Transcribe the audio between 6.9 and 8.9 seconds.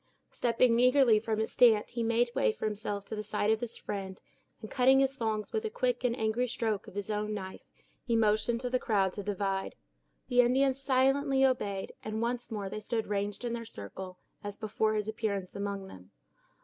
his own knife, he motioned to the